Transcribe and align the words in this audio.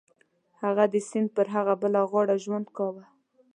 هغه 0.61 0.83
د 0.93 0.95
سیند 1.09 1.29
پر 1.35 1.47
هغه 1.55 1.73
بله 1.81 1.99
غاړه 2.11 2.35
ژوند 2.43 2.67
کاوه. 2.77 3.03